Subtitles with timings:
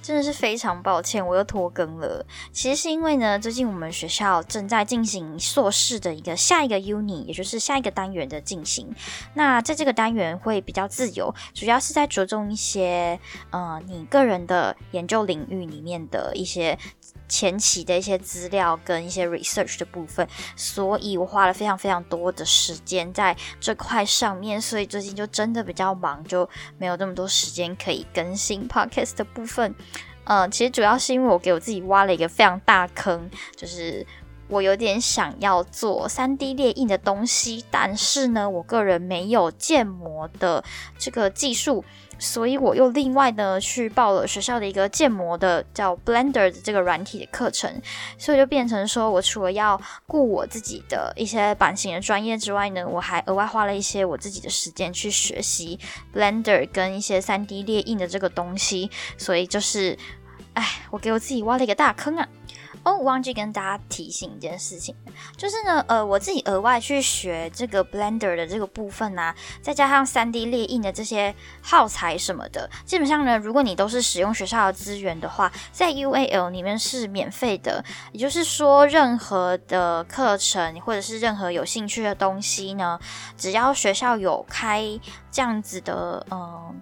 [0.00, 2.24] 真的是非常抱歉，我又拖更了。
[2.52, 8.94] 其实是因为呢，最近我们学校正在进行硕士的一个下一个 uni，也就是下一个单元的进行。
[9.34, 16.78] 那在这个单元会比较自由，主要是在着重一些呃你个人的研究领域里面的一些
[17.28, 20.26] 前期的一些资料跟一些 research 的部分。
[20.56, 29.74] 所以我花了非常非常多的时间在这块上面，所以最近就真的比较忙，就没有那么多时间可以更新 podcast 的部分。
[30.24, 34.06] 嗯，其实主要是因为我给我自己挖了一个非常大坑，就是
[34.48, 40.62] 我有点想要做三 D 列印的东西，但是呢，我个人没有建模的
[40.98, 41.82] 这个技术，
[42.18, 47.80] 所以我又另外呢去报了学校的一个建模的叫 Blender 的这个软体的课程，
[48.18, 55.78] 所以就变成说我除了要顾我自己的一些版型的专业之外呢，我还额外花了一些我自己的时间去学习
[56.12, 59.96] Blender 跟一些三 D 列印的这个东西，所以就是。
[60.54, 62.26] 哎，我给我自己挖了一个大坑啊！
[62.84, 64.94] 哦，忘记跟大家提醒一件事情，
[65.36, 77.84] 就是呢，呃，我自己额外去学这个 Blender 的这个部分啊，再加上 3D 列印的这些耗材什么的，基本上呢，如果你都是使用学校的资源的话，在 UAL 里面是免费的。
[78.12, 82.98] 也就是说，任何的课程或者是任何有兴趣的东西呢，
[83.36, 84.98] 只要学校有开
[85.30, 86.80] 这样子的，嗯。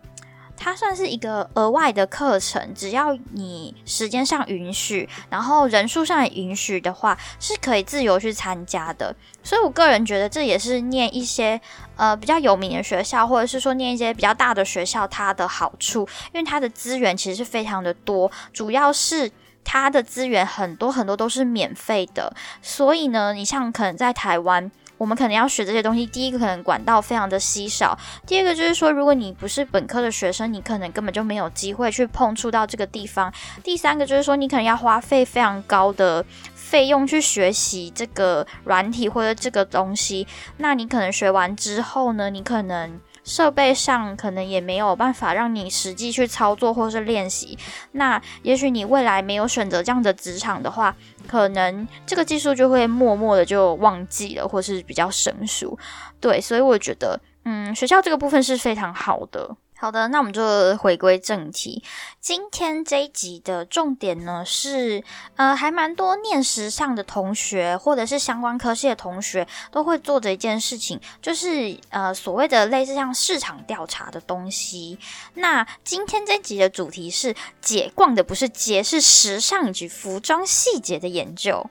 [0.56, 9.14] 它算是一个额外的课程，只要你时间上允许，然后人数上也允许的话，是可以自由去参加的。
[9.42, 11.60] 所以我个人觉得这也是念一些
[11.96, 19.30] 呃比较有名的学校，或者是说念一些比较大的学校它的好处，因为它的资源其实是非常的多，主要是
[19.62, 22.34] 它的资源很多很多都是免费的。
[22.62, 24.70] 所以呢，你像可能在台湾。
[24.98, 33.32] 我们可能要学这些东西，第一个可能管道非常的稀少，第二个就是说，如果你不是本科的学生，你可能根本就没有机会去碰触到这个地方。
[33.62, 36.24] 第三个就是说，你可能要花费非常高的
[36.54, 40.26] 费用去学习这个软体或者这个东西，
[40.56, 43.00] 那你可能学完之后呢，你可能。
[43.26, 47.58] 设备上可能也没有办法让你实际去操作或是练习，
[47.92, 50.94] 那也许你未来没有选择这样的职场的话，
[51.26, 55.76] 可能这个技术就会默默的就忘记了，或是比较生疏。
[56.20, 59.56] 对，所以我觉得，嗯，学校这个部分是非常好的。
[59.78, 61.84] 好的，那我们就回归正题。
[62.18, 65.04] 今天这一集的重点呢是，
[65.36, 74.98] 呃，还蛮多念时尚的同学，或者是相关科系的同学都会做的一件事情，就是呃所谓的类似像市场调查的东西。
[75.34, 81.68] 那今天这集的主题是姐逛的不是街，是时尚以及服装细节的研究。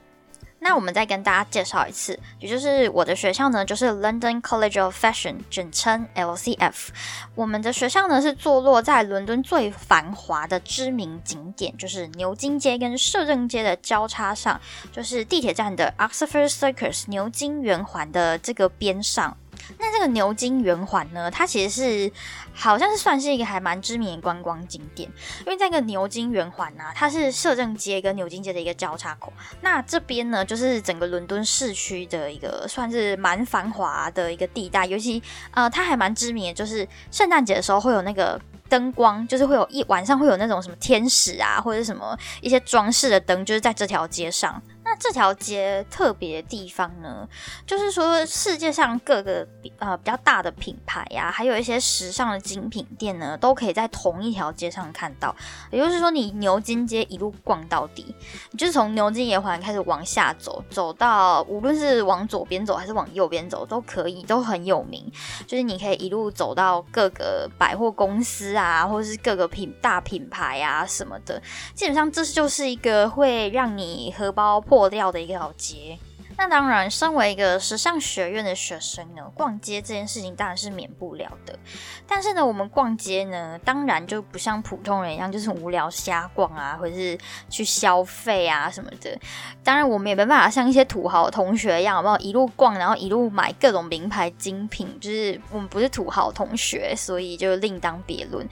[0.68, 6.88] 那我们再跟大家介绍一次，也就是我的学校呢，就是 London College of Fashion，简称 LCF。
[7.36, 14.60] 我们的学校呢是坐落在伦敦最繁华的知名景点，就是牛津街跟摄政街的交叉上，
[14.90, 19.36] 就是地铁站的 Oxford Circus 牛津圆环的这个边上。
[19.78, 22.12] 那这个牛津圆环呢，它其实是
[22.54, 25.10] 好像是算是一个还蛮知名的观光景点，
[25.40, 29.32] 因为这个牛津圆环呢，它是摄政街跟牛津街的一个交叉口。
[29.60, 44.62] 那这边呢，就是整个伦敦市区的一个算是蛮繁华的一个地带，尤其呃，它还蛮知名的，就是圣诞节的时候会有那个灯光，就是会有一晚上会有那种什么天使啊，或者什么一些装饰的灯，就是在这条街上。
[44.88, 47.28] 那这条街特别的地方呢，
[47.66, 49.44] 就是说世界上各个
[49.80, 55.34] 呃比较大的品牌呀，还有一些时尚的精品店呢，都可以在同一条街上看到。
[55.72, 58.14] 也就是说，你牛津街一路逛到底，
[58.52, 65.10] 你就是从牛津圆环开始往下走，走到无论是往左边走还是往右边走都可以，都很有名。
[65.48, 71.42] 就是你可以一路走到各个百货公司啊，或者是各个品大品牌啊什么的，
[71.74, 74.75] 基本上这就是一个会让你荷包破。
[74.76, 75.98] 破掉的一条街。
[76.38, 81.58] 那当然，身为一个时尚学院的学生呢，逛街这件事情当然是免不了的。
[82.06, 87.18] 但是呢，我们逛街呢，当然就不像普通人一样，就是无聊瞎逛啊，或者是
[87.48, 89.18] 去消费啊什么的。
[89.64, 94.86] 当然，我们也没办法像一些土豪同学一样，好不好一路逛，然后一路买各种名牌精品。
[95.00, 98.46] 就是我们不是土豪同学，所以就另当别论。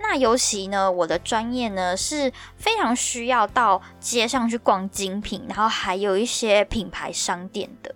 [0.00, 7.12] 那尤其呢，我的专业呢是非常需要到街上去逛精品，然后还有一些品牌。
[7.28, 7.94] 商店的，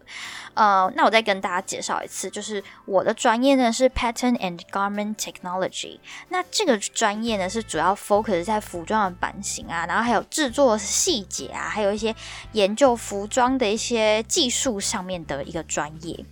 [0.52, 5.98] 呃，那我再跟大家介绍一次，就是我的专业呢是 Pattern and Garment Technology。
[6.28, 12.14] 那这个专业呢是主要 focus 在服装的版型啊，然后还有制作细节啊，还有一些
[12.52, 16.22] 研究服装的一些技术上面的一个专业。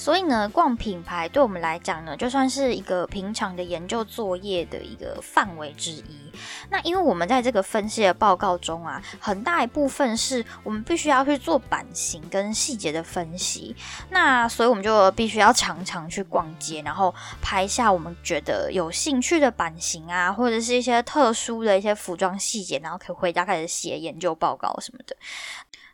[0.00, 6.32] 所以呢，逛品牌对我们来讲呢，就算是一个平常的研究作业的一个范围之一。
[6.70, 13.76] 那因为我们在这个分析的报告中啊，很大一部分是我们必须要去做版型跟细节的分析。
[14.08, 25.14] 那所以我们就必须要常常去逛街，然后拍下我们觉得有兴趣的版型啊，或者是一些特殊的一些服装细节，然后可以回家开始写研究报告什么的。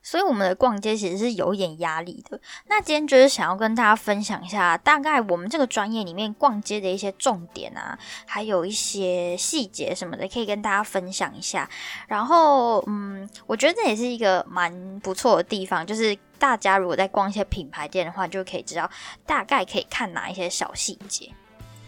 [0.06, 2.40] 所以我们的逛街其实是有一点压力的。
[2.68, 11.68] 那今天就是想要跟大家分享一下，大概我们这个专业里面逛街的一些重点啊，还有一些细节什么的，可以跟大家分享一下。
[12.06, 18.88] 然后，嗯，我觉得这也是一个蛮不错的地方，就是大家如果在逛一些品牌店的话，就可以知道
[19.26, 21.32] 大概可以看哪一些小细节。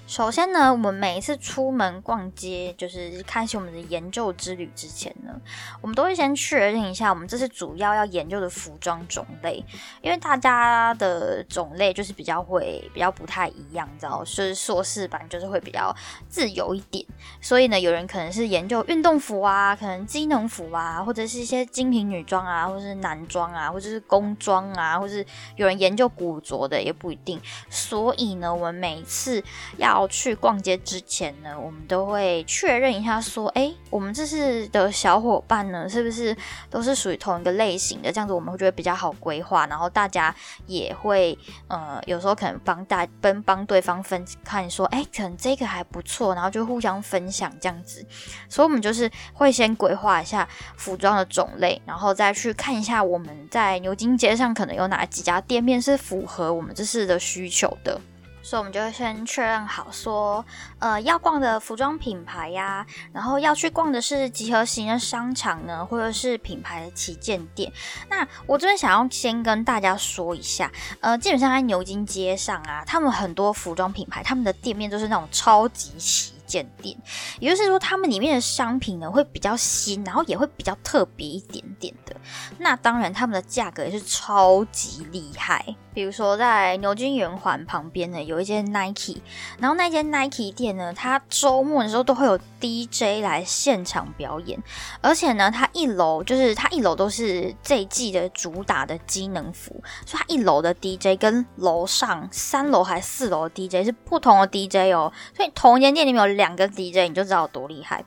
[0.08, 5.38] 首先呢，我们每一次出门逛街，就是开启我们的研究之旅之前呢，
[5.82, 9.62] 我们都会先确认一下我们这次主要要研究的服装种类，
[10.00, 15.94] 因为大家的种类就是比较会比较不太一样，你知道，就是硕士班就是会比较
[16.26, 17.04] 自由一点，
[17.42, 25.26] 所以呢，有人可能是研究运动服啊，可能机能服啊，或者是一些精品女装啊，或者是男装啊，或者是工装啊，或者是
[25.56, 27.38] 有人研究古着的也不一定，
[27.68, 29.44] 所以呢，我们每一次
[29.76, 36.36] 要要去逛街之前呢，我们都会确认一下，说，哎，我们这次的小伙伴呢，是不是
[36.70, 38.12] 都是属于同一个类型的？
[38.12, 40.32] 这样子我们会觉得比较好规划，然后大家
[40.66, 41.36] 也会，
[41.66, 48.06] 呃，有时候可能帮大帮帮对方分看，说，哎，可能这个还不错，然后就互相分享这样子。
[48.48, 58.00] 所以，我们就是会先规划一下服装的种类，然后再去看一下我们在牛津街上可能有哪几家店面是符合我们这次的需求的。
[58.48, 60.42] 所以，我们就会先确认好，说，
[60.78, 67.70] 呃，要逛的服装品牌呀，然后要去逛的是集合型的商场呢，或者是品牌的旗舰店。
[68.08, 76.96] 那我这边想要先跟大家说一下，呃，基本上在牛津街上啊，他们很多服装品牌，他们的店面都是那种超级旗舰店，
[77.38, 82.16] 也就是说，他们里面的商品呢会比较新，然后也会比较特别一点点的。
[82.58, 85.76] 那当然，他们的价格也是超级厉害。
[85.94, 89.20] 比如说，在牛津圆环旁边呢，有一间 Nike，
[89.58, 94.62] 然后那间 Nike 店呢，它周末的时候都会有 DJ 来现场表演，
[95.00, 108.02] 而且呢，它一楼就是它一楼都是这一季的主打的机能服，所以它一楼的 DJ 跟楼上三楼还四楼的 DJ 是不同的 DJ 哦，所以同一间店里面有两个 DJ，你就知道有多厉害。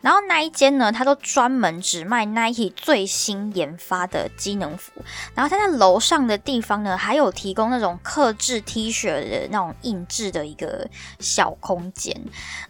[0.00, 4.90] 然后那一间呢，它都专门只卖 Nike 最新研发的机能服，
[5.36, 7.32] 然后它在楼上的地方呢，还有。
[7.44, 10.88] 提供那种刻制 T 恤的那种印制的一个
[11.18, 12.18] 小空间。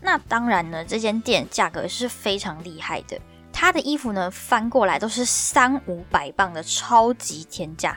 [0.01, 3.21] 那当然呢，这间店价格是非常厉害的。
[3.53, 7.97] 它的衣服呢，翻过来都是三五百磅的超级天价，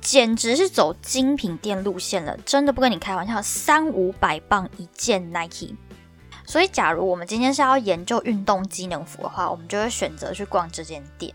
[0.00, 2.36] 简直是走精品店路线了。
[2.44, 5.74] 真的不跟你开玩笑，三五百磅一件 Nike。
[6.48, 11.34] 所以，假如我们今天是要研究运动机能服的话，我们就会选择去逛这间店。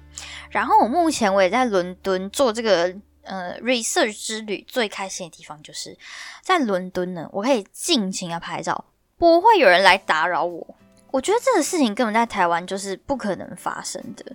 [0.49, 2.93] 然后，我目前我也在伦敦做这个。
[3.25, 5.97] 呃，research 之旅最开心的地方就是
[6.41, 8.83] 在伦敦呢，我可以尽情的拍照，
[9.17, 10.75] 不会有人来打扰我。
[11.09, 14.25] 我觉得这个事情根本在台湾就是不可能发生的，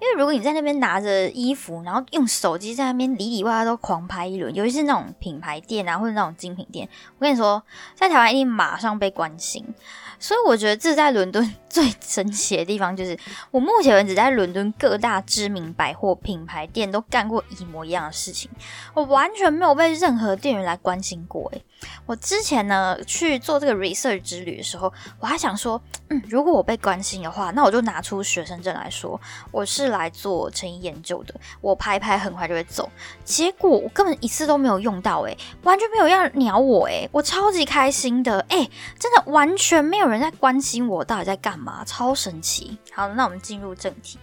[0.00, 7.62] 因为如果你在那边拿着衣服，然后用手机在那边里里外外都狂拍一轮，尤其是那种品牌店啊或者那种精品店，我跟你说，
[7.94, 9.74] 在台湾一定马上被关心。
[10.20, 13.18] 所以我觉得这在伦敦 最神奇的地方就是，
[13.50, 18.50] 我目前为止在伦敦各大知名百货品牌店都干过一模一样的事情，
[18.94, 21.50] 我完全没有被任何店员来关心过。
[21.52, 21.64] 诶，
[22.06, 29.18] 我之前呢去做这个 research 之旅的时候，我还想说，嗯，如果我被关心的话，那我就拿出学生证来说，
[29.52, 32.90] 我是来做成衣研究的，我拍拍很快就会走。
[33.24, 40.00] 结果我根本一次都没有用到，诶，完全没有要鸟我，诶，我超级开心的，诶，真的完全没。
[40.00, 42.78] 有人在关心我到底在干嘛，超神奇。
[42.90, 44.18] 好，那我们进入正题。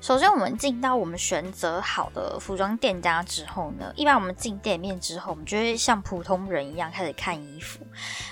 [0.00, 7.86] 首先，我们进到我们选择好的服装店家之后呢，一般我们进店面之后，我们就会像普通人一样开始看衣服，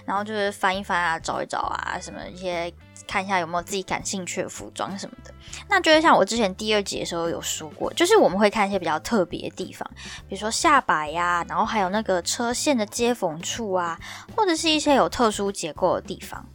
[0.04, 2.74] 然后就是翻一翻啊，找一找啊，什么一些
[3.10, 5.34] 看一下有没有自己感兴趣的服装什么的。
[5.68, 9.84] 那就是像我之前第二集的时候有说过，就是我们会看一些比较特别的地方，
[10.28, 13.98] 比如说下摆呀，然后还有那个车线的接缝处啊，
[14.36, 16.46] 或者是一些有特殊结构的地方。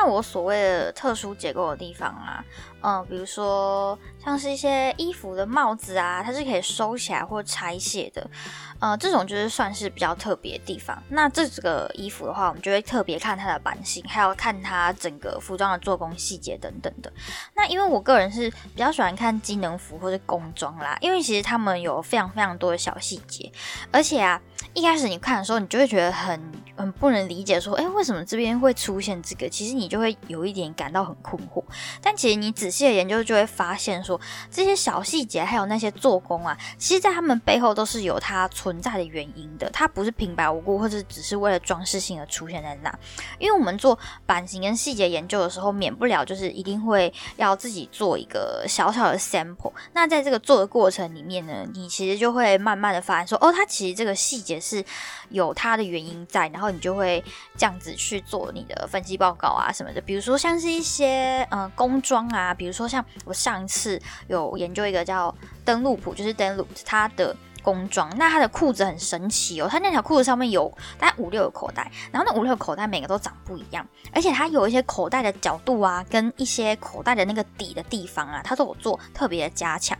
[0.00, 2.44] 那我所谓的特殊结构的地方啊，
[2.82, 8.30] 嗯，比如说像是一些衣服的帽子啊，它是可以收起来或拆卸的，
[8.78, 10.96] 呃，这种就是算是比较特别的地方。
[11.08, 17.12] 那这个衣服的话，我们就会特别看它的版型，还要看它整个服装的做工细节等等的。
[17.56, 23.50] 那因为我个人是比较喜欢看机能服或者工装啦，因为其实他们有非常非常多的小细节，
[23.90, 24.40] 而且啊。
[24.74, 26.40] 一开始你看的时候，你就会觉得很
[26.76, 29.48] 很不能理解，说，哎，为什么这边会出现这个？
[29.48, 31.64] 其实你就会有一点感到很困惑。
[32.00, 34.20] 但其实你仔细的研究，就会发现说，
[34.52, 39.68] 这些小细节还有那些做工啊，其实在他们背后都是有它存在的原因的。
[39.70, 42.96] 它不是平白无故，或者只是为了装饰性而出现在那。
[43.40, 49.72] 因为我们做版型跟细节研究的时候，免不了就是一定会要自己做一个小小的 sample。
[49.92, 54.60] 那在这个做的过程里面呢，你其实就会慢慢的发现说，哦，它其实这个细节。
[54.68, 54.84] 是
[55.30, 57.24] 有它的原因在，然后你就会
[57.56, 60.00] 这样子去做你的分析报告啊什么的。
[60.00, 65.34] 比如说像是一些呃工装啊，比如说像我上一次有研究一个叫
[65.64, 79.98] 登陆普，就是登陆它的工装，那它的裤子很神奇哦，它那条裤子上面有大概五六个口袋，然后那五六个口袋每个都长不一样，而且它有一些口袋的角度啊，跟一些口袋的那个底的地方啊，它都有做特别的加强，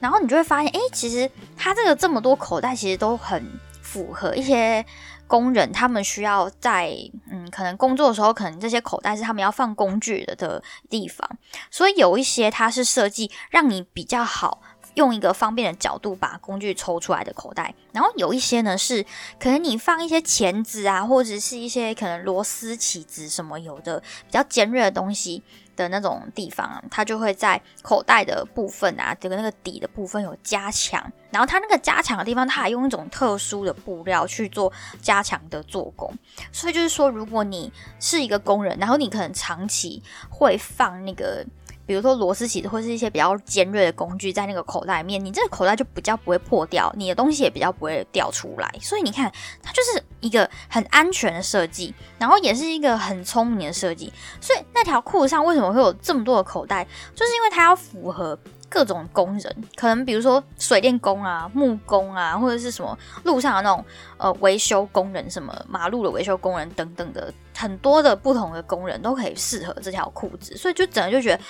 [0.00, 3.58] 然后你就会发现，哎，其实它这个这么多口袋其实都很。
[3.90, 4.84] 符合一些
[5.26, 6.92] 工人，他们需要在
[7.30, 11.26] 嗯，可能工作的时候，可能这些口袋是他们要放工具的的地方，
[11.70, 14.60] 所以有一些它是设计让你比较好
[14.94, 19.02] 用一个方便的角度把工具抽出来的口袋，然后有一些呢是
[19.40, 25.42] 可能你放一些钳子啊，或者是一些可能螺丝起子什么有的比较尖锐的东西。
[25.78, 36.12] 的那种地方，它就会在口袋的部分啊，这个那个底的部分有加强，然后它那个加强的地方，它还用一种特殊的布料去做加强的做工，
[36.52, 41.46] 所以就是说，如果你是一个工人，然后你可能长期会放那个。
[41.88, 48.70] 比如说螺丝起子或是一些比较尖锐的工具在那个口袋里面，你这个口袋就比较不会破掉，你的东西也比较不会掉出来。
[48.82, 54.12] 所以你看，它就是一个很安全的设计，然后也是一个很聪明的设计。
[54.38, 58.38] 所以那条裤子上为什么会有这么多的口袋，就是因为它要符合。
[58.68, 63.84] 各种工人，可能比如说水电工啊、木工啊，或者是什么路上的那种
[64.16, 71.42] 呃维修工人，什么马路的维修工人等等的，很多的不同的工人都可以适合这条裤子，所以就整个就觉得，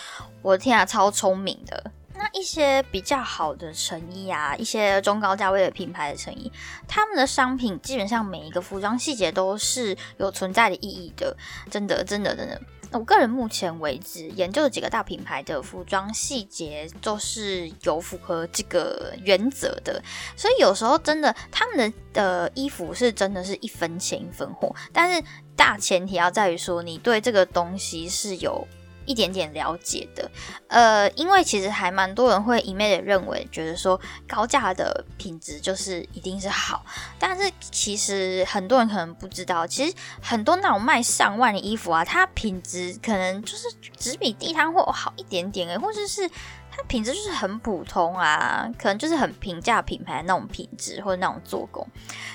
[0.43, 1.91] 我的天啊，超聪明的。
[2.21, 6.51] 那一些比较好的成衣啊，一些中高价位的品牌的成衣，
[6.89, 11.37] 他们的商品基本上每一个服装细节都是有存在的意义的，
[11.71, 12.61] 真的，真的，真的。
[12.93, 20.03] 我个人目前为止研究的几个大品牌的服装细节都是有符合这个原则的，
[20.37, 25.23] 所以有时候真的他们的的衣服是真的是一分钱一分货，但是
[25.55, 28.67] 大前提要在于说你对这个东西是有。
[29.09, 30.31] 一点点了解的，
[30.69, 33.99] 呃，因为其实还蛮多人会一昧的认为，觉得说
[34.29, 36.85] 高价的品质就是一定是好，
[37.19, 46.29] 但是其实很多人可能不知道，其实很多那种卖上万的衣服啊，它品质可能就是只比地摊货好一点点诶，或者是
[46.71, 51.89] 它品质就是很普通啊，可能就是很平价品牌那种品质或者那种做工，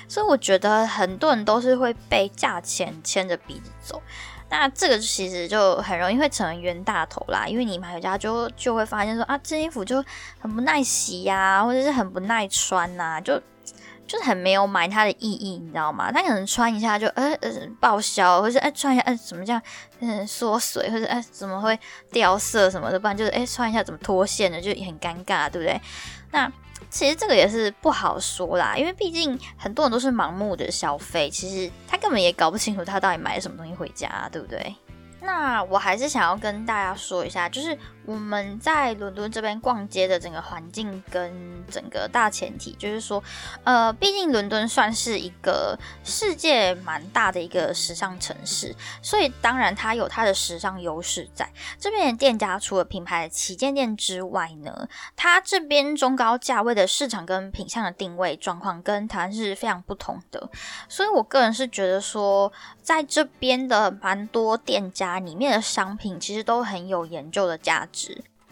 [0.08, 4.02] 所以我觉得很多人都是会被价钱牵着鼻子走。
[4.50, 10.04] 那这个其实就很容易会成为冤大头啦，因为你买回家就就会发现说啊，这衣服就
[10.38, 13.40] 很不耐洗呀，或者是很不耐穿呐，就
[14.06, 16.12] 就是很没有买它的意义，你知道吗？
[16.12, 19.60] 它可能穿一下就呃呃报销，或者哎穿一下哎怎么这样
[20.00, 21.76] 嗯缩水，或者哎怎么会
[22.12, 25.80] 掉色什么的，不然就是哎穿一下怎么脱线的，就也很尴尬，对不对？
[26.30, 26.52] 那。
[26.94, 34.72] 其实这个也是不好说啦，因为毕竟很多人都是盲目的消费，其实他根本也搞不清楚他到底买了什么东西回家，对不对？
[35.20, 43.22] 那我还是想要跟大家说一下，就是我们在伦敦这边逛街的整个环境跟整个大前提，就是说，
[43.64, 51.50] 呃，毕竟伦敦算是一个世界蛮大的一个时尚城市，所以当然它有它的时尚优势在。
[51.78, 60.50] 这边的店家除了品牌旗舰店之外呢，它这边中高价位的市场跟品相的定位状况跟台湾是非常不同的，
[60.88, 65.14] 所以我个人是觉得说，在这边的蛮多店家。
[65.24, 67.92] 里面的商品其实都很有研究的价值。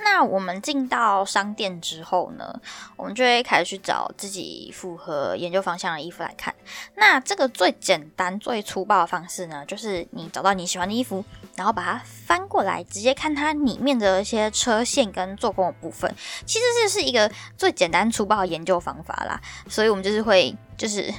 [0.05, 2.61] 那我们进到商店之后呢，
[2.97, 6.53] 我们就会开始去找自己符合研究方向的衣服来看。
[6.97, 16.13] 那这个最简单、最粗暴的方式呢，就是你找到你喜欢的衣服，然后把它翻过来，直接看它里面的一些车线跟做工的部分。
[16.45, 19.41] 其实这是一个最简单粗暴的研究方法啦。
[19.69, 21.15] 所以我们就是会，就是。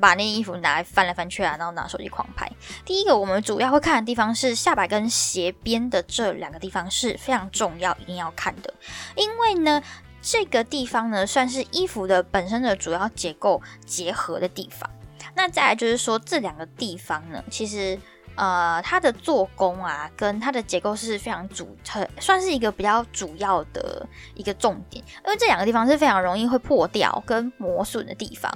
[0.00, 2.50] 把那衣服拿来翻来翻去啊，然后拿手机狂拍。
[2.84, 8.72] 第一个，我们主要会看的地方是下摆跟斜边的这两个地方是非常重要，一定要看的。
[9.16, 9.82] 因为呢，
[10.20, 14.88] 这个地方呢，算是衣服的本身的主要结构结合的地方。
[15.34, 17.98] 那再来就是说，这两个地方呢，其实。
[18.36, 28.52] 呃，它的做工啊，跟它的结构是非常主，很算是一个比较主要的一个重点，因为这两个地方是非常容易会破掉跟磨损的地方。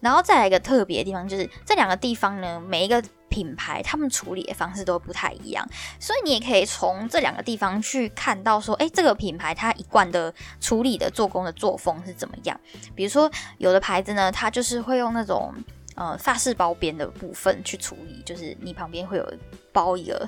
[0.00, 5.64] 然后再来一个特别的地方，就是这两个地方呢，每一个品牌他们处理的方式都不太一样，
[6.00, 12.60] 所以你也可以从这两个地方去看到说，哎，这个品牌它一贯的处理的做工的作风是怎么样。
[12.94, 15.54] 比如说，有的牌子呢，它就是会用那种。
[16.00, 19.32] 呃，发饰包边的部分去处理，就是你旁边会有
[19.70, 20.26] 包一个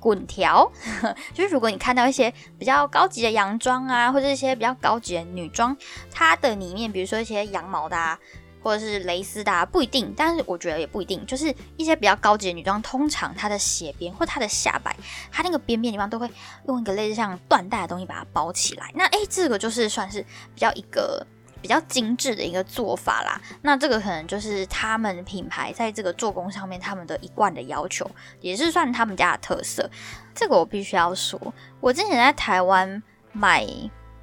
[0.00, 0.72] 滚条，
[1.34, 5.76] 就是如果你看到一些比较高级的洋装啊，或者一些比较高级的女装，
[6.10, 8.18] 它的里面，比如说一些羊毛的，啊，
[8.62, 14.96] 或者是蕾丝的，啊，不一定，但是我觉得也不一定，就是一些比较高级的女装，通常它的斜边或它的下摆，
[15.30, 16.26] 它那个边边地方都会
[16.66, 18.90] 用一个类似像缎带的东西把它包起来。
[18.94, 20.22] 那诶，这个就是算是
[20.54, 21.26] 比较一个。
[21.62, 29.88] 比较精致的一个做法啦，那这个可能就是他们品牌在这个做工上面他们的一贯的要求，也是算他们家的特色。
[30.34, 31.40] 这个我必须要说，
[31.80, 33.64] 我之前在台湾买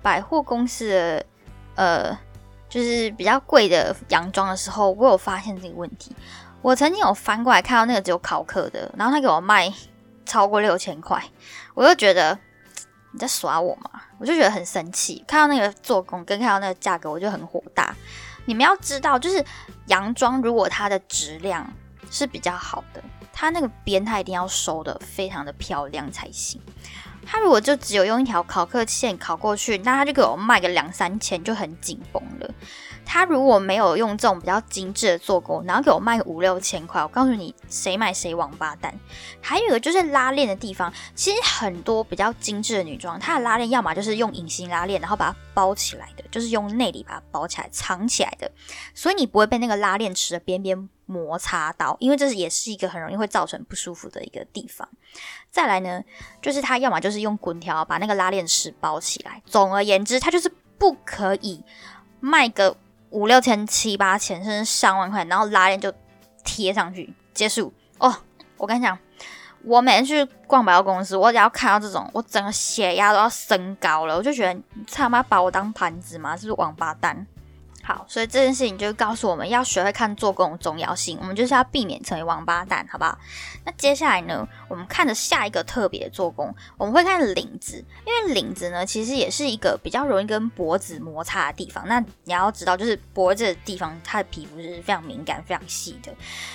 [0.02, 1.26] 百货公司的
[1.76, 2.20] 呃，
[2.68, 6.16] 就是比较贵的洋装的时候，我有发现这个问题。
[6.62, 9.74] 我曾经有翻过来看到那个只有考克的，然后他给我卖
[10.26, 11.24] 超过六千块，
[11.74, 12.38] 我就觉得。
[13.12, 13.90] 你在耍我吗？
[14.20, 17.96] 我就觉得很生气，看到那个做工跟看到那个价格，我就很火大。
[18.46, 19.44] 你们要知道，就是
[19.88, 21.72] 洋装如果它的质量
[22.12, 26.62] 是比较好的，它那个边它一定要收的非常的漂亮才行。
[27.26, 32.50] 它如果就只有用一条考克线考过去，那它就给我卖个两三千就很紧绷了。
[33.12, 38.94] 他如果没有用这种比较精致的做工，然后给我卖个五六千块，我告诉你，谁买谁王八蛋。
[39.42, 48.52] 还有一个就是拉链的地方，其实很多比较精致的女装，它的拉链要么就是用隐形拉链，然后把它包起来的，就是用内里把它包起来藏起来的，
[48.94, 54.88] 所以你不会被那个拉链池的边边摩擦到，因为这是也是一个很容易会造成不舒服的一个地方。
[55.50, 56.04] 再来呢，
[56.44, 61.64] 就是它要么就是用滚条把那个拉链池包起来，总而言之，它就是不可以
[62.20, 62.78] 卖个。
[63.12, 65.94] 五六千、七八千，甚至上万块，然后拉链就
[66.44, 68.16] 贴上去结束哦。
[68.58, 68.98] 我跟你讲，
[69.64, 74.16] 我每天去逛百货公司，我只要看到这种，我整个血压都要升高了。
[74.16, 76.36] 我就觉得，你他妈把我当盘子吗？
[76.36, 77.26] 是不是王八蛋？
[77.90, 81.18] 好，所以这件事情就告诉我们要学会看做工的重要性。
[81.20, 83.18] 我们就是要避免成为王八蛋，好不好？
[83.66, 91.84] 那接下来呢，我们看的下一个特别做工，我们会看领子，因为领子呢，其实也是一个比较容易跟脖子摩擦的地方。
[91.88, 96.14] 那你要知道，就是脖子的地方，它的皮肤是非常敏感、非常细的，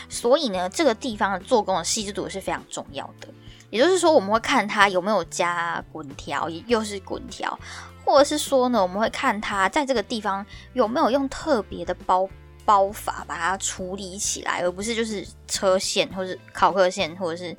[0.08, 3.26] 所以呢，这个地方的做工的细致度是非常重要的。
[3.70, 7.58] 也就是说，我们会看它有没有加滚条，又是滚条。
[8.04, 12.28] 或者是说呢，我们会看它在这个地方有没有用特别的包
[12.64, 17.56] 包法把它处理起来，而不是就是车线或是考克线或者是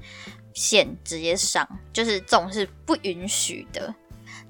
[0.54, 3.94] 线直接上，就是这种是不允许的。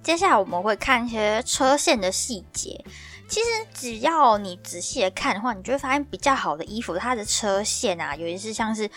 [0.03, 2.83] 接下来我们会看一些车线的细节。
[3.27, 8.87] 其实只要你仔细的看的话，你就会发现比较好的衣服，它的车线啊，尤其是像是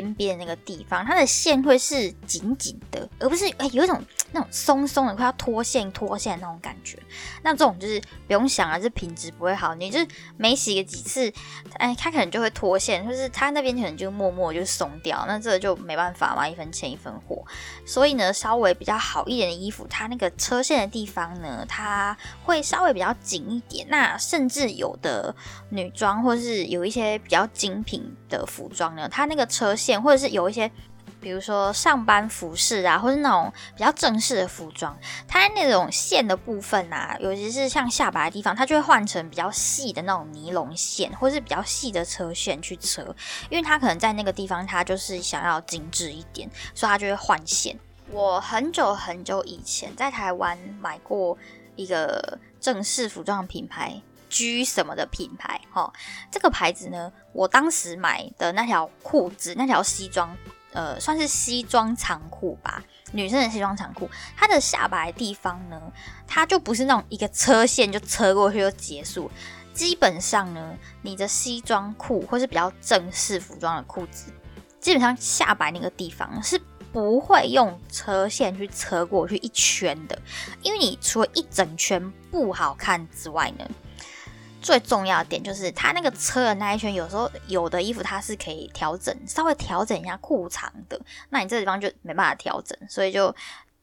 [0.00, 4.02] 边边那个地方，它的线会是紧紧的，而不是哎有一种。
[4.34, 6.98] 那种松松的，快要脱线脱线那种感觉，
[7.42, 9.74] 那这种就是不用想啊，这品质不会好。
[9.74, 11.30] 你就是每洗个几次，
[11.74, 17.44] 哎，它可能就会脱线，或是它那边可能就默默就松掉，那这个就没办法嘛，一分钱一分货。
[17.84, 23.86] 所以呢，稍微比较好一点的衣服，它那个车线的地方呢，它会稍微比较紧一点。
[23.90, 25.36] 那甚至有的
[25.68, 28.02] 女装，或是有一些比较精品
[28.38, 30.70] 的服装呢，它那个车线，或者是有一些。
[31.20, 34.96] 比如说上班服饰啊，或是那种比较正式的服装，
[35.28, 43.14] 它那种线的部分啊，尤其是像下巴的地方，它就会换成比较细的那种尼龙线，或是比较细的车线去车，
[43.48, 47.78] 因为它可能在那个地方，它就是想要精致一点，所以它就会换线。
[48.10, 51.38] 我很久很久以前在台湾买过
[51.76, 55.92] 一个正式服装品牌，G 什么的品牌，哈，
[56.30, 60.36] 这个牌子呢，我当时买的那条裤子，那条西装。
[60.74, 65.78] 呃，算是西装长裤吧，女生的西装长裤，它的下摆地方呢，
[66.26, 69.30] 它就不是那种一个车线就车过去就结束。
[69.74, 74.32] 基本上呢，你的西装裤或是比较正式服装的裤子，
[74.80, 76.58] 基本上下摆那个地方是
[76.90, 80.18] 不会用车线去车过去一圈的，
[80.62, 83.68] 因为你除了一整圈不好看之外呢，
[84.62, 90.98] 最重要的点就是它那个车的那一圈，有时候有的衣服它是可以调整，稍微调整一下裤长的，
[91.30, 93.34] 那你这个地方就没办法调整，所以就。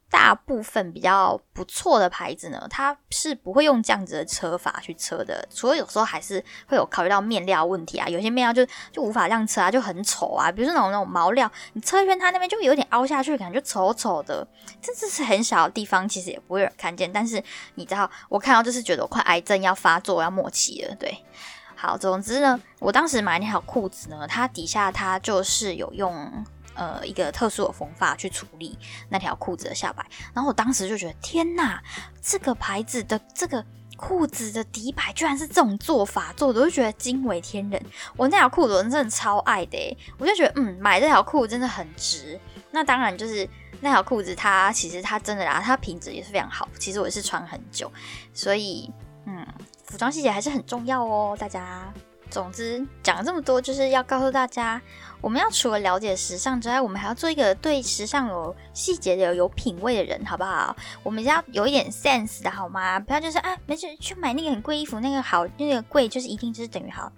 [0.09, 14.45] 大部分比较不错的牌子呢，它是不会用这样子的车法去车的，除了有时候还是会有考虑到面料问题啊，有些面料就就无法这样车啊，就很丑啊，比如说那种那种毛料，你车一圈它那边就有点凹下去，感觉丑丑的，
[14.81, 17.43] 这只是很小的地方，其实也不会有人看见，但是
[17.75, 21.23] 你知道，我看到就是觉得我快癌症要发作要末期了，对，
[21.75, 26.45] 好，总之呢，我当时买那条裤子呢，它底下它就是有用。
[26.79, 31.83] 呃，一个特殊的缝法去处理那条裤子的下摆，然后我当时就觉得天哪，
[32.21, 33.61] 这个牌子的这个
[33.97, 37.85] 裤子的底摆居然是这种做法做的，我就觉得惊为天人。
[38.15, 42.39] 我那条裤子我真的超爱的，我就觉得嗯，买这条裤子真的很值。
[42.71, 43.45] 那当然就是
[43.81, 46.65] 那条裤子它其实它真的啦，它品质也是非常好。
[46.79, 47.91] 其实我也是穿很久，
[48.33, 48.89] 所以
[49.25, 49.45] 嗯，
[49.83, 51.93] 服装细节还是很重要哦，大家。
[52.29, 54.81] 总之讲了这么多，就是要告诉大家。
[55.21, 60.73] 我们要除了了解时尚之外，我们还要做一个对时尚有细节的、有品味的人，好不好？
[61.03, 62.97] 我们要有一点 sense 的好吗？
[62.97, 67.11] 不要就是啊，没事去买那个很贵衣服，那个好，那个贵就是一定就是等于好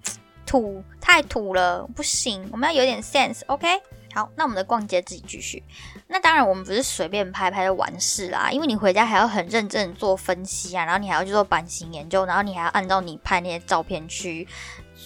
[0.47, 2.50] 土，太土了，不行。
[2.52, 3.67] 我们要有点 sense，OK？
[4.15, 5.63] 好，那我们的逛街自己继续。
[6.08, 14.47] 那当然，我们不是随便拍拍就完事啦，因为你回家还要很认真做分析啊，然后你还要去做版型研究，然后你还要按照你拍那些照片去。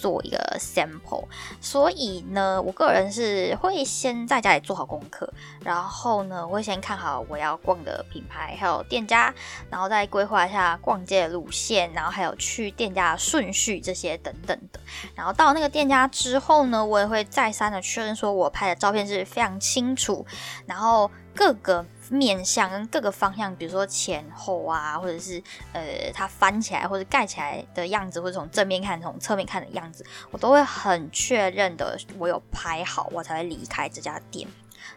[0.06, 1.24] 做一个 sample，
[1.60, 5.28] 所以呢，我个人是会先在家里做好功课，
[5.64, 9.34] 然后呢，我会先看好我要逛的品牌还有店家，
[9.68, 14.78] 然后再规划一下逛街的路线，然后还有去店家的顺序这些等等的。
[15.16, 20.24] 然后到那个店家之后呢，我也会再三的确认说我拍的照片是非常清楚，
[20.66, 21.84] 然后各个。
[22.08, 34.46] 面向跟各个方向，比如说前后啊，或者是呃它翻起来或者盖起来的样子，或者从正面看、从侧面看的样子，我都会很确认的，我有拍好，我才会离开这家店。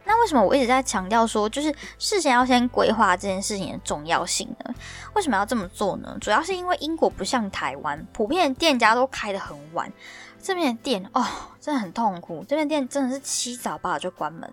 [0.06, 4.75] 那为什么我一直在强调说，就是事先要先规划这件事情的重要性呢？
[5.15, 6.15] 为什么要这么做呢？
[6.21, 9.91] 主要是因为英国不像台湾，普遍店家都开得很晚，
[10.39, 11.25] 这边的店哦
[11.60, 14.47] 真的很痛苦，这边店真的是七早八早就关门。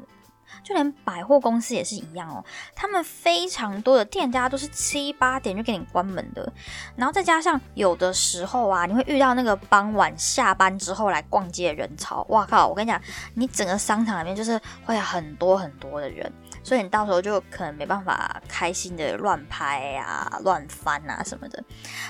[0.63, 6.53] 就连百货公司也是一样哦，他们非常多的店家都是七八点就给你关门的，
[6.97, 12.67] 然后再加上有的时候啊，你会遇到那个傍晚下班之后来逛街的人潮，哇靠！
[12.67, 13.01] 我跟你讲，
[13.35, 16.31] 你整个商场里面就是会很多很多的人，
[16.63, 21.63] 所以你到时候就可能没办法开心的乱拍啊、乱翻啊什么的。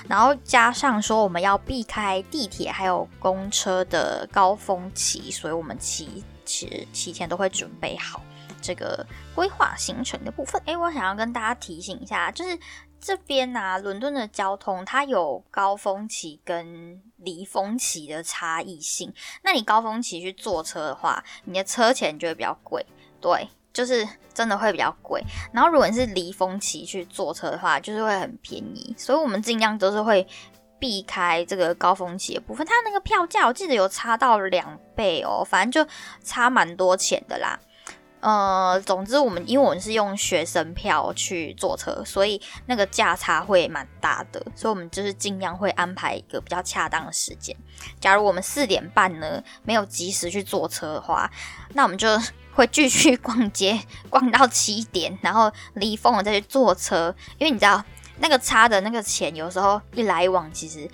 [0.07, 8.21] 然后加上说我们要避开地铁还有公车的高峰期，所以我们其其实提前都会准备好。
[8.67, 12.59] 这个规划行程的部分，诶，我想要跟大家提醒一下，就是
[12.99, 19.13] 这边啊，伦敦的交通它有高峰期跟离峰期的差异性。
[19.41, 22.85] 那你高峰期去坐车的话，你的车钱就会比较贵，
[23.21, 25.23] 对，就是真的会比较贵。
[25.53, 28.93] 然后如果你是离峰期去坐车的话，就是会很便宜。
[28.97, 30.27] 所以我们尽量都是会
[30.77, 32.67] 避开这个高峰期的部分。
[32.67, 35.89] 它那个票价我记得有差到两倍哦，反正就
[36.23, 37.57] 差蛮多钱的啦。
[38.19, 47.55] 呃，总之我们因为我们是用学生票去坐车，所以那个价差会蛮大的，所以我们就是尽量会安排一个比较恰当的时间。
[47.99, 51.29] 假如我们四点半呢没有及时去坐车的话，
[51.73, 52.07] 那我们就
[52.55, 57.83] 会继续逛街，逛到七点，然后离峰了再去坐车，因为你知道
[58.17, 60.89] 那个差的那个钱，有时候一来一往其实。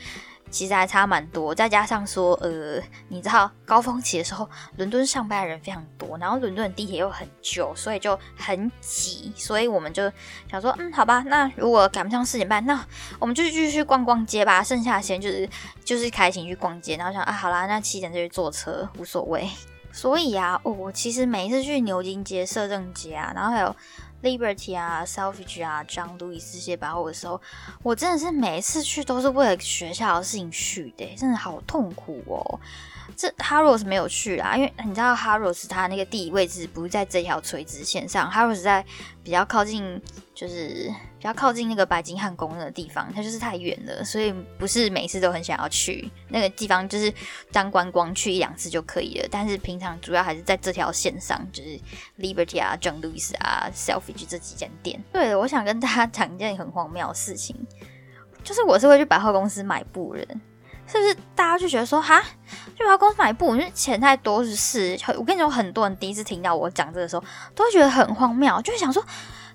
[0.53, 10.03] 其实还差蛮多，再加上说，呃，你知道高峰期的时候，伦敦上班的人非常多，然后伦敦的地铁又很旧，所以就很挤，所以我们就
[10.49, 12.85] 想说，嗯，好吧，那如果赶不上四点半，那
[13.17, 15.49] 我们就继续逛逛街吧，剩下的时间就是
[15.83, 19.49] 就是开心去逛街，然后想啊，好啦，那七点就去坐车，无所谓。
[19.91, 23.75] 所以啊，我其实每一次去牛津街、摄政街啊，然后还有。
[24.23, 27.39] Liberty 啊，Selfridge 啊，John Lewis 这些百货的时候，
[27.83, 32.59] 我真的是每一次去都是为了学校的事情去的，真的好痛苦哦。
[33.15, 38.83] 这 Harrods 没有去啦，因为你知道 Harrods 它那个地理位置不是在这条垂直线上，Harrods 在
[39.21, 40.01] 比较靠近，
[40.33, 40.91] 就是
[41.23, 47.13] 比较靠近那个白金汉宫那个地方，它就是太远了，所以不是每次都很想要去那个地方，就是
[47.49, 49.27] 当观光去一两次就可以了。
[49.31, 51.79] 但是平常主要还是在这条线上，就是
[52.19, 55.01] Liberty 啊、John Lewis 啊、Selfridge 这几间店。
[55.13, 57.55] 对，我想跟大家讲一件很荒谬的事情，
[58.43, 60.27] 就是我是会去百货公司买布人。
[60.85, 62.21] 是不是大家就觉得说哈，
[62.75, 64.99] 去百货公司买布，因为钱太多，是是。
[65.17, 67.23] 我跟你说，很多人第一次听到我讲这个时候，
[67.55, 69.01] 都会觉得很荒谬，就会想说，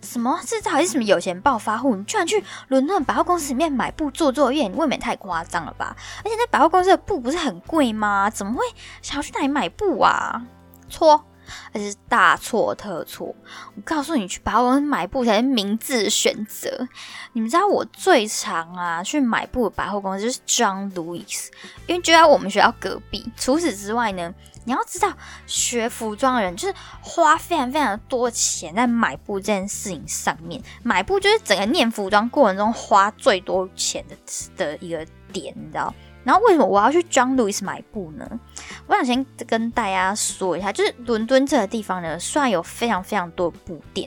[0.02, 0.40] 什么？
[0.46, 1.94] 这到底是什么有钱暴发户？
[1.96, 4.68] 你居然去伦敦百货公司里面买布做作业？
[4.68, 5.96] 你未免太夸张了吧？
[6.18, 8.30] 而且那百货公司的布不是很贵吗？
[8.30, 8.64] 怎么会
[9.02, 10.42] 想要去那里买布啊？
[10.88, 11.24] 错。
[11.72, 13.34] 而且是大错特错！
[13.74, 16.88] 我告诉你，去百货公司买布才是明智选择。
[17.32, 21.48] 你们知道我最常啊去买布的百货公司就是 John Lewis，
[21.86, 23.30] 因为就在我们学校隔壁。
[23.36, 24.32] 除此之外呢，
[24.64, 25.12] 你要知道，
[25.46, 30.62] 学服装的人就是花非常非常多钱在买布这件事情上面。
[30.82, 34.16] 买布就是整个念服装过程中花最多钱的
[34.56, 35.94] 的一个点，你知道？
[36.28, 38.38] 然后为什么我要去 John Lewis 买布呢？
[38.86, 44.06] 我想先跟大家说一下，就是伦敦这个地方呢，虽然有非常非常多布店，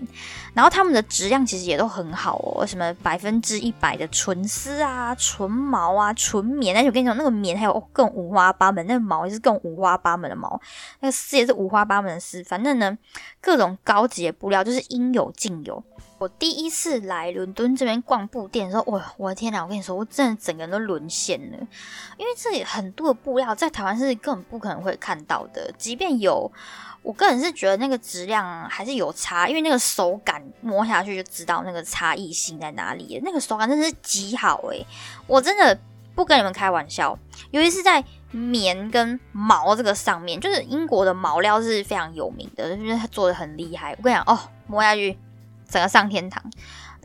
[0.53, 10.61] 然后他们的质量其实也都很好哦，什么百分之一百的纯丝啊、纯毛啊、纯棉，而且我跟你讲，那个棉还有更五花八门，那个毛也是更五花八门的毛，
[10.99, 12.95] 那个丝也是五花八门的丝，反正呢，
[13.41, 15.83] 各种高级的布料就是应有尽有。
[16.21, 19.63] 我第一次来伦敦这边逛布店的时候，哇，我的天哪！
[19.63, 21.57] 我跟你说，我真的整个人都沦陷了，
[22.15, 26.51] 因为这里很多的布料在台湾是根本不可能会看到的，即便有，
[27.01, 34.85] 我个人是觉得那个质量还是有差，因为那个手感摸下去就知道那个差异性在哪里，那个手感真的是极好诶，
[35.25, 35.75] 我真的
[36.13, 37.17] 不跟你们开玩笑，
[37.49, 43.95] 尤其是在棉跟毛这个上面，就是英国的毛料是非常有名的，就是它做的很厉害。
[43.97, 45.17] 我跟你讲哦，摸下去。
[45.71, 46.43] 整个上天堂，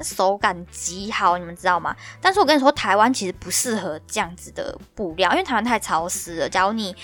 [0.03, 1.95] 手感极好，你们知道吗？
[2.21, 6.49] 但是我跟你说，台湾其实不适合这样子的布料，因为台湾太潮湿了。
[6.49, 6.95] 假如你，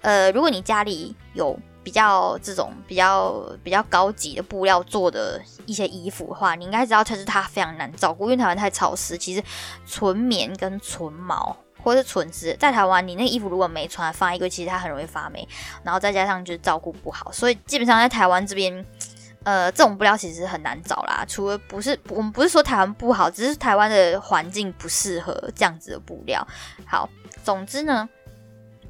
[0.00, 9.16] 呃，如果你家里有比较这种比较比较高级的布料做的一些衣服的话，你应该知道，其实它非常难照顾，因为台湾太潮湿。
[9.16, 9.42] 其实
[9.86, 15.48] 纯棉跟纯毛或者是纯丝，在台湾你那衣服如果没穿放衣柜，其实它很容易发霉，
[15.84, 18.84] 然后再加上就是照顾不好，所以基本上在台湾这边。
[19.44, 21.24] 呃，这种布料其实很难找啦。
[21.26, 26.46] 除了不是我们不是说台湾不好，只是台湾的环境不适合这样子的布料。
[26.86, 27.08] 好，
[27.42, 28.08] 总之呢，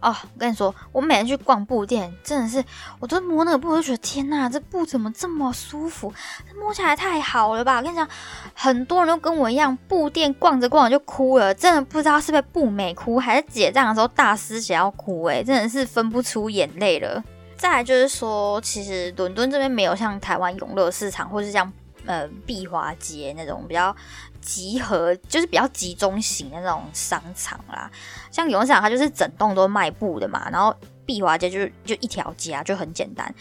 [0.01, 2.63] 哦，我跟你说，我每天去逛布店，真的是，
[3.01, 6.13] 我都摸那个布，我就觉得天呐，这布怎么这么舒服？
[6.61, 7.79] 摸起来太好了吧！
[7.79, 8.07] 我跟你讲，
[8.55, 17.23] 很多人都跟我一样，布店逛着逛着就哭了，真的不知道是被布美哭，还是结账的时候大失血要哭，诶，真的是分不出眼泪了。
[17.63, 21.73] 再来就是说，其实伦敦这边没有像台湾永乐市场，或是像
[22.07, 23.95] 呃碧华街那种比较
[24.41, 27.89] 集合，就是比较集中型的那种商场啦。
[28.33, 30.75] 像永乐市场，它就是整栋都卖布的嘛，然后
[31.07, 33.33] 碧华街就是就一条街啊，就很简单。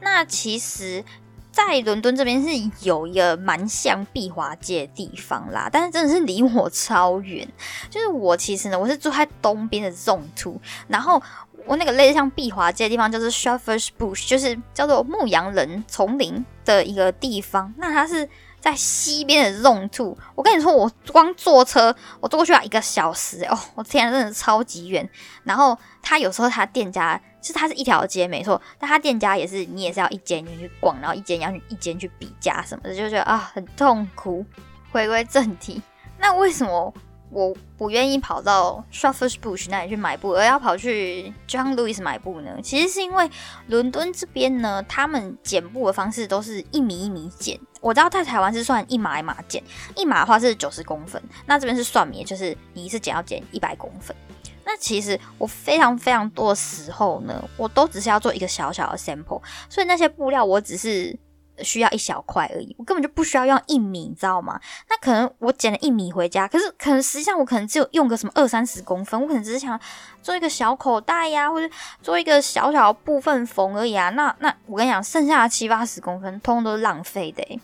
[0.00, 1.04] 那其实，
[1.52, 2.48] 在伦敦这边是
[2.80, 7.46] 有一个蛮像碧华街的地方啦，但是真的是离我超远。
[7.90, 10.58] 就是我其实呢，我是住在东边的 Zone Two，
[10.88, 11.22] 然后。
[11.66, 17.74] 我那个类似像碧华街的地方，就是 Shepherd's Bush，就是叫做牧羊人丛林的一个地方。
[17.76, 18.28] 那它是
[18.60, 20.16] 在西边的 Zone Two。
[20.34, 23.58] 我跟你说，我光坐车，我坐过去要一个小时哦！
[23.74, 25.08] 我天，真的超级远。
[25.44, 34.44] 然后它有时候它店家，是它是一条街没错，但它店家也是你也是要一间一间去逛，然后一间要一间去比价什么的，就觉得啊很痛苦。
[34.92, 35.82] 回归正题，
[36.18, 36.94] 那为什么？
[37.30, 42.56] 我不愿意跑到 Shepherd's Bush 那里去买布，而要跑去 John Lewis 买布呢？
[42.62, 43.28] 其实是因为
[43.66, 47.58] 伦敦这边呢，他们剪布的方式都是一米一米剪。
[47.80, 49.62] 我知道在台湾是算一码一码剪，
[49.94, 54.16] 一码的话是九十公分，那这边是算米，就是你一次剪要剪一百公分。
[54.64, 61.18] 那其实我非常非常多的时候呢，我都只是要做一个小小的 sample，所以那些布料我只是。
[61.62, 64.60] 需要一小块而已，我根本就不需要用一米，你知道吗？
[64.88, 69.78] 那可能我剪了一米回家，可是可能实际上我可能只有用个什么二三十公分，我可能只是想
[70.22, 74.10] 做一个小口袋呀，或者做一个小小部分缝而已啊。
[74.10, 77.60] 那那我跟你讲，剩下的七八十公分，通通都是浪费的。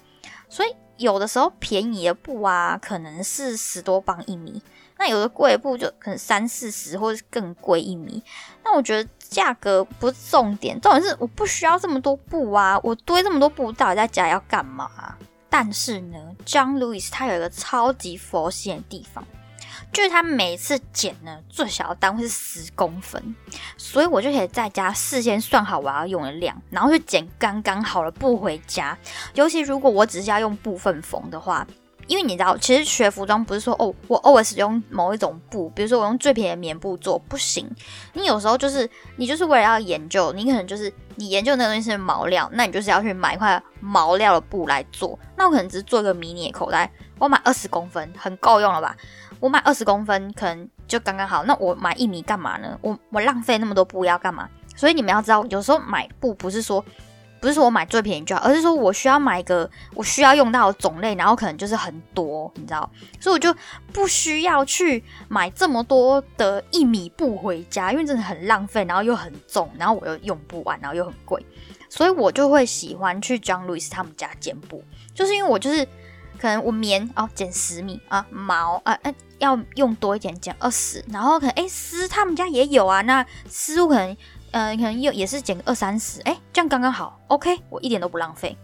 [0.48, 4.62] 所以有的时候便宜的布啊，可能是十多磅一米。
[5.02, 8.22] 那有的贵布就可能三四十，或者更贵一米。
[8.64, 12.78] 那我觉得价格不是重点，重点是我不需要这么多布啊！
[12.84, 14.88] 我堆这么多布到底在家要干嘛？
[15.50, 19.24] 但是呢，John Lewis 他有一个超级佛心的地方，
[19.92, 23.34] 就是他每次剪呢最小的单位是十公分，
[23.76, 28.96] 所以我就可以在家事先算好我要用的量，然后去剪刚刚好的布回家。
[29.34, 31.66] 尤其如果我只是要用部分缝的话。
[32.08, 37.68] 因为你知道，其实学服装不是说哦，我 always 用某一种布，比如说我用最便宜的棉布做，不行。
[38.12, 45.18] 你有时候就是你就是为了要研究，你可能就是你研究那个东西是毛料，那你就是要去买一块毛料的布来做。
[45.36, 48.96] 那我可能只是做一个迷你口袋，我买二十公分很够用了吧？
[49.40, 51.44] 我买二十公分可能就刚刚好。
[51.44, 52.78] 那我买一米干嘛呢？
[52.82, 54.48] 我我浪费那么多布要干嘛？
[54.76, 56.84] 所以你们要知道，有时候买布不是说。
[57.42, 63.52] 不是说我买最便宜就好，而是说我需要买一个我需要用到的种类，然后可能就是很多，你知道，所以我就
[63.92, 71.44] 不需要去买这么多的一米布回家，因为真的很浪费，然后又很重，然后我又用不完，然后又很贵，
[71.88, 75.84] 所以我就会喜欢去 jona 他们家剪布，就是因为我就是
[76.38, 84.16] 可能我棉哦剪十米啊，毛啊哎要用多一点剪二十，然后可能哎丝他们家也有啊，那丝可能。
[84.52, 88.56] 呃，可能又也是减个二三十，哎，这样刚刚好，OK，我一点都不浪费。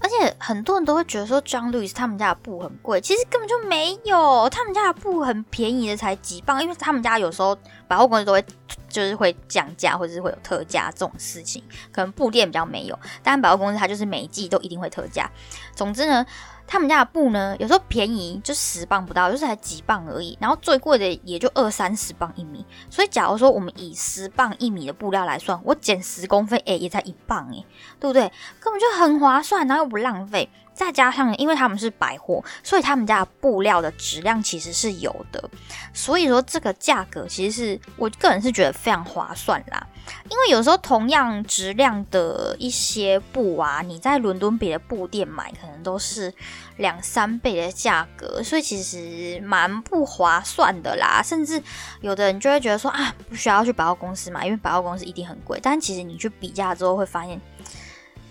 [0.00, 6.62] 而且很多人都会觉得说，John Lewis 他们家的布很贵，其实根本就没有，他们家的布很便宜的，才几磅。
[6.62, 8.44] 因为他们家有时候百货公司都会
[8.88, 15.30] 就是会降价，或者是会有特价这种事情，可能布店比较没有，但百货公司它就是每一季都一定会特价。
[15.74, 16.24] 总之呢。
[16.66, 20.36] 他们家的布呢，有时候便宜就十磅不到，就是才几磅而已。
[20.40, 22.64] 然后最贵的也就二三十磅一米。
[22.90, 27.64] 所以假如说我们以十磅一米的布料来算，我减十公分，哎，也才一磅，哎，
[28.00, 28.30] 对不对？
[28.60, 30.48] 根本就很划算，然后又不浪费。
[30.74, 35.48] 再加上，因为他们是百货，所以他们家的布料的质量其实是有的。
[35.92, 39.86] 所以说这个价格其实是我个人是觉得非常划算啦。
[40.28, 46.32] 因为有时候同样质量的一些布啊，你在伦敦别的布店买，可能都是
[46.76, 51.22] 两三倍的价格，所以其实蛮不划算的啦。
[51.24, 51.62] 甚至
[52.02, 55.58] 有的人就会觉得说啊，不需要去百货公司买，因为百货公司一定很贵。
[55.62, 57.40] 但其实你去比价之后会发现。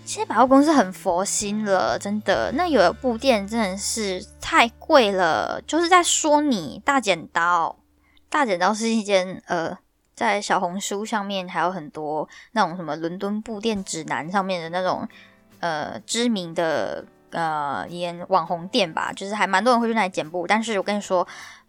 [0.04, 2.52] 其实百货公司很佛心了，真的。
[2.52, 7.74] 那有的布店真的是太贵了，就是在说你大剪刀。
[8.28, 9.76] 大剪刀是一间呃，
[10.14, 15.08] 在小红书上面还有很多那种什么伦敦布店指南上面的那种
[15.60, 20.46] 呃知名的呃一间网红店吧，就是还蛮多人会去那里剪布。
[20.46, 21.26] 但是我跟你说。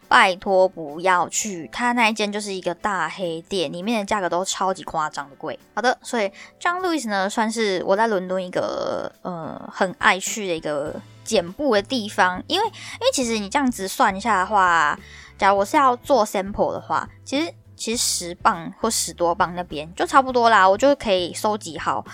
[0.08, 5.60] 拜托不要去，他那一间就是一个大黑店，里面的价格都超级夸张的贵。
[5.74, 14.98] 好的，所以 John Lewis 呢，算是我在伦敦一个呃很爱去的一个剪布的地方，因为因为其实你这样子算一下的话，
[15.38, 22.06] 假如我是要做 sample 的话，其实其实十磅或十多磅那边就差不多啦，我就可以收集好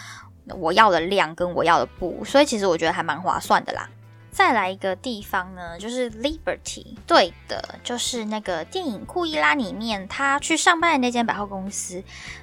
[0.58, 3.88] 我要的量跟我要的布，所以其实我觉得还蛮划算的啦。
[4.32, 12.02] 再来一个地方呢，就是 Liberty，对的，就是那个电影《库伊拉》里面他去上班的那间百货公司。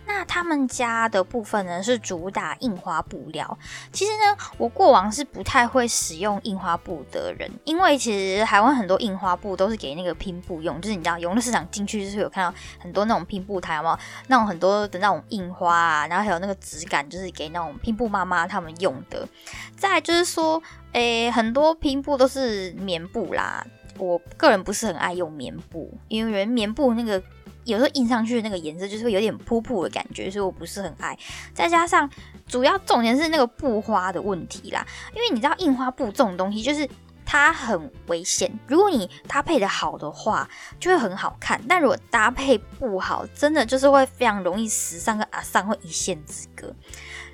[0.08, 3.58] 那他们家的部分呢，是主打印花布料。
[3.92, 13.98] 其实呢，我过往是不太会使用印花布的人，因为其实台湾很多印花布都是给那个拼布用，就是你知道，永乐市场进去就是有看到很多那种拼布台，有没有？
[14.28, 19.28] 那种很多的那种印花啊，然后还有那个质感，就是给那种拼布妈妈他们用的。
[19.76, 20.60] 再就是说。
[20.92, 23.64] 诶，很多拼布都是棉布啦。
[23.98, 27.22] 我个人不是很爱用棉布，因为棉布那个
[27.68, 31.16] 有时候印上去那个颜色就是会有点扑扑的感觉，所以我不是很爱。
[31.52, 32.08] 再加上
[32.46, 36.88] 主要重点是那个布花的问题啦，因为你知道印花布这种东西就是
[37.26, 40.48] 它很危险，如果你搭配的好的话
[40.80, 46.74] 就会很好看，但如果搭配不好，真的就是会非常容易时尚跟阿尚会一线之隔。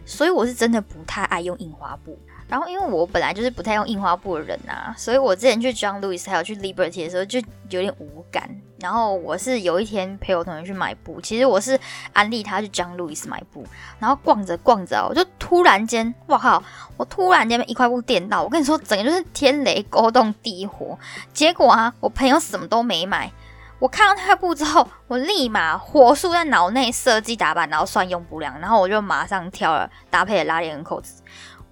[0.04, 2.18] 所以我是真的不太爱用印花布。
[2.54, 8.48] 然后，因为我本来就是不太用印花布的人呐，所以我之前去 John Lewis 还有去 Liberty 的时候就有点无感。
[8.78, 11.76] 然后我是有一天陪我同学去买布，其实我是
[12.12, 13.66] 安利他去 John Lewis 买布。
[13.98, 16.62] 然后逛着逛着，我就突然间，哇靠！
[16.96, 20.96] 我突然间被一块布电到，我跟你说，整个就是天雷勾动地火。
[21.32, 23.32] 结果啊，我朋友什么都没买。
[23.80, 31.20] 我看到那块布之后，我立马火速在脑内设计打版，然后算用布量，然后我就马上挑了搭配的拉链跟扣子。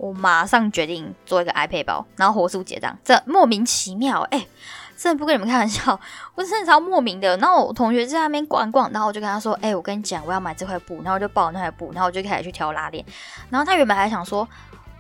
[0.03, 2.99] 我马上决定做一个 iPad 包，然后火速结账。
[3.05, 4.45] 这莫名其妙，哎，
[4.97, 5.99] 真的不跟你们开玩笑，
[6.35, 7.37] 我真的超莫名的。
[7.37, 13.05] 然后我同学在那边逛逛，然后我就跟他说：“哎，我跟你讲，我要买这块布。”然后我就抱那块布，然后我就开始去挑拉链。
[13.49, 14.49] 然后他原本还想说。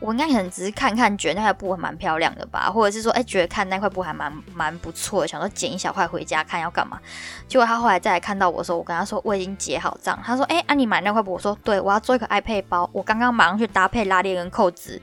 [0.02, 6.98] 我应该可能只是看看，觉得那块布还蛮漂亮的吧，或者是说，哎，觉得看那块布还蛮蛮不错的，想说剪一小块回家看要干嘛。
[7.46, 10.18] 结果他后来再来看到我的时候，我跟他说我已经结好账。
[10.24, 11.34] 他说，哎，啊你买那块布？
[11.34, 15.00] 我说，对，我要做一个 iPad 包，我刚刚马上去搭配拉链跟扣子，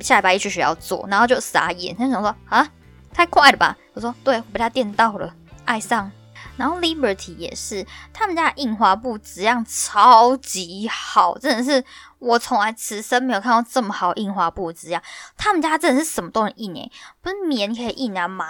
[0.00, 2.68] 下礼拜一去学校做，然后就傻眼，他就想说啊，
[3.14, 3.74] 太快了吧？
[3.94, 5.32] 我说，对，我被他电到了，
[5.64, 6.10] 爱上。
[6.56, 11.84] 然后 Liberty 也是，他们家的印花布质量超级好，真的是
[12.18, 15.02] 我从来此生没有看到这么好印花布质量。
[15.36, 16.90] 他们家真的是什么都能印诶，
[17.20, 18.46] 不是棉可以印啊，麻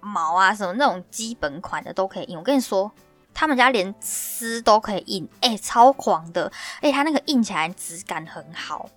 [0.00, 2.38] 毛啊什么那种基本款的都可以印。
[2.38, 2.90] 我跟你说，
[3.34, 6.50] 他们家连丝都可以印，哎，超狂的，
[6.80, 8.88] 哎，它那个印起来质感很好。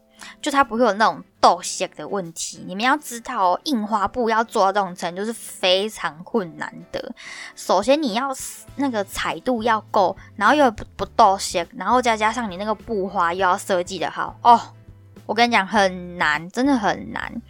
[0.41, 2.63] 就它不会有那种倒线的问题。
[2.65, 7.13] 你们要知道，印花布要做到这种程度是非常困难的。
[7.55, 8.29] 首先你要
[8.77, 14.59] 那个彩度要够，然后又不不倒线，然后再加上你那个布花又要设计的好哦，
[15.25, 17.41] 我跟你讲很难，真的很难。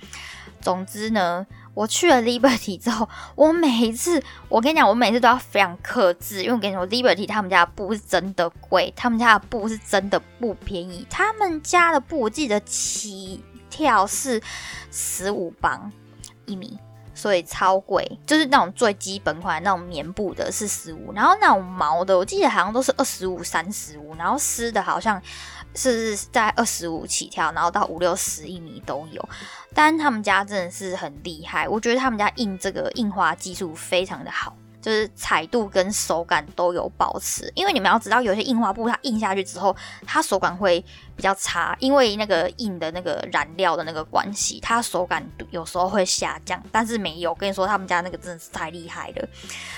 [0.62, 1.46] 总之呢，
[1.76, 4.20] 我去了 Liberty 之后，我每一次，
[4.50, 11.06] 我跟你讲，我每次都要非常克制，因为我跟你说，Liberty 他们家的布是真的贵，他们家的布是真的不便宜。
[11.08, 14.42] 他们家的布我记得起跳是
[14.90, 15.92] 十五磅
[16.48, 16.80] 一米。
[17.18, 25.20] 所以超贵，就是那种最基本款那种棉布的是十五，然后那种毛的，我记得好像都是二十五、三十五，然后丝的好像
[25.76, 29.30] 是在二十五起跳，然后到五六十一米都有。
[29.74, 34.56] 但他们家真的是很厉害，我觉得他们家印这个印花技术非常的好。
[34.82, 40.80] 就是彩度跟手感都有保持，因为你们要知道，有些印花布它印下去之后，它手感会
[41.16, 46.62] 比较差，因为那个印的那个染料的那个关系，它手感有时候会下降。
[46.72, 49.28] 但是没有，跟你说他们家那个真的是太厉害了。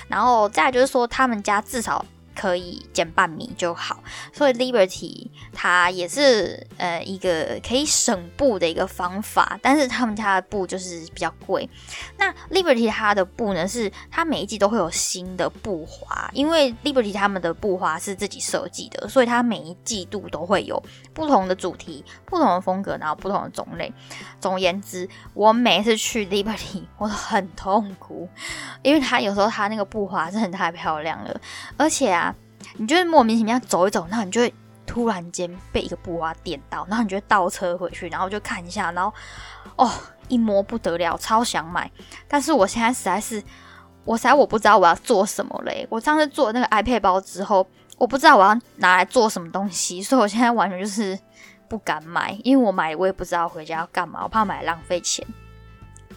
[0.08, 2.04] 然后再就是说，他们家至少。
[2.38, 4.00] 可以减半米就好，
[4.32, 11.68] 所以 Liberty 它也是呃一个可以省布的一个方法，但是他们家的布就是比较贵。
[12.16, 20.80] 那 Liberty 它的布呢，是它每一季都会有新的布花，因为 Liberty 他们的布花是自己设计的，所以它每一季度都会有
[21.12, 23.92] 不同的主题、不同的风格，然后不同的种类。
[24.38, 28.28] 总而言之，我每一次去 Liberty 我都很痛苦，
[28.82, 31.40] 因为它有时候它那个布花真的太漂亮了，
[31.76, 32.27] 而且啊。
[32.78, 34.54] 你就是莫名其妙走一走，然后你就会
[34.86, 39.12] 突然间被一个布花电到，然后你就倒车回去，然后就看一下，然后
[39.76, 39.90] 哦，
[40.28, 41.90] 一摸不得了，超想买。
[42.26, 43.42] 但是我现在实在是，
[44.04, 45.86] 我实在我不知道我要做什么嘞。
[45.90, 47.66] 我上次做那个 iPad 包之后，
[47.98, 51.18] 我不知道我要拿来做什么东西，所以我现在完全就是
[51.68, 55.26] 不敢买，因为我买我也不知道回家要干嘛，我怕买浪费钱。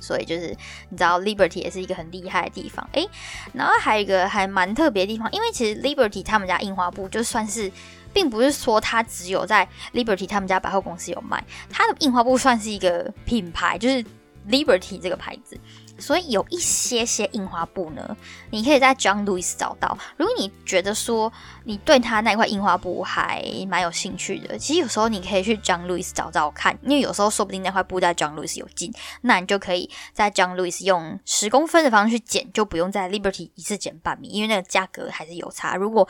[0.02, 0.48] 所以就是
[0.90, 3.08] 你知道，Liberty 也是一个很厉害的地方，诶，
[3.54, 7.72] 然后还有一个还蛮特别的地方，因为其实 Liberty 他们家印花布就算是，
[8.12, 14.04] 并不是说它只有在 Liberty 他们家百货公司有卖，它的印花布算是一个品牌，就是
[14.50, 15.58] Liberty 这个牌子。
[16.02, 18.18] 所以有一些些印花布呢，
[18.50, 19.98] 你可以在 John Lewis 找到。
[20.18, 21.32] 如果你觉得说
[21.64, 28.92] 你对他那块印花布还蛮有兴趣的，其实有时候你可以去 John Lewis 找找看，因为有时候说不定那块布在 John Lewis 有进，
[29.22, 35.76] 那你就可以在 John Lewis 用十公分的方式去剪，就不用在 Liberty 一次剪半米，因为那个价格还是有差。
[35.76, 36.08] 如果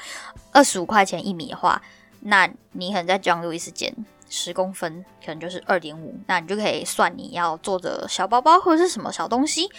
[0.51, 1.81] 二十五块钱一米的话，
[2.21, 3.93] 那你可能在 John Lewis 剪。
[4.31, 9.69] 十公分可能就是二点五，那你就可以算你要做的小包包或者是什么小东西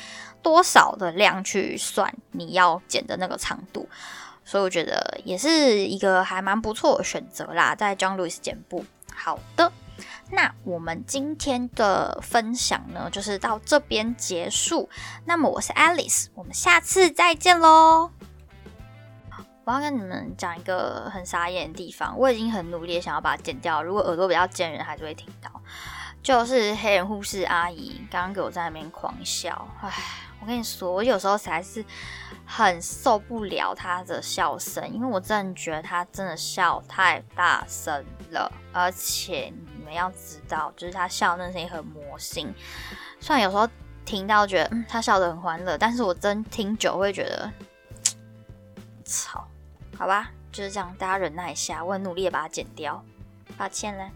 [0.42, 3.88] 多少的量去算你要剪的那个长度，
[4.44, 8.84] 所以我觉得也是一个还蛮不错的选择啦，在 John Lewis 剪布。
[9.14, 9.72] 好的，
[10.30, 14.88] 那我们今天的分享呢，就是到这边结束。
[15.24, 18.11] 那么我是 Alice，我们下次再见喽。
[19.64, 23.82] 我要跟你们讲一个很傻眼的地方，我已经很努力想要把它剪掉。
[23.82, 25.48] 如果耳朵比较尖人还是会听到，
[26.20, 29.68] 就是黑人护士阿姨刚刚给我在那边狂笑。
[29.80, 29.90] 唉，
[30.40, 31.84] 我跟你说，我有时候才是
[32.44, 38.50] 很受不了她的笑声，因为我真的觉得她真的笑太大声了。
[38.72, 42.52] 而且你们要知道，就是她笑那声音很魔性。
[43.20, 43.68] 虽然有时候
[44.04, 47.48] 听到觉得嗯她笑得很欢乐，但是我真听久会觉得
[49.04, 49.46] 操。
[50.03, 53.05] 好吧，就是这样，大家忍耐一下，我很努力的把它剪掉，
[53.57, 54.11] 抱歉了。